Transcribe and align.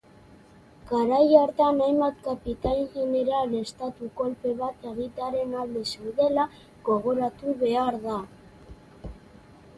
Garai 0.91 1.25
hartan 1.39 1.81
hainbat 1.87 2.15
kapitain 2.29 2.87
jeneral 2.95 3.53
estatu-kolpe 3.59 4.55
bat 4.63 4.89
egitearen 4.93 5.55
alde 5.65 5.85
zeudela 5.93 6.49
gogoratu 6.91 7.57
behar 7.63 8.01
da. 8.09 8.19